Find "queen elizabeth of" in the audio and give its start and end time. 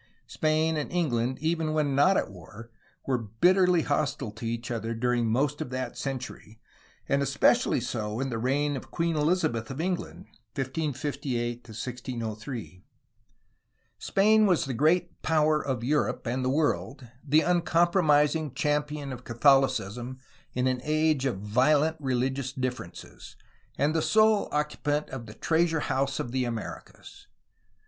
8.89-9.79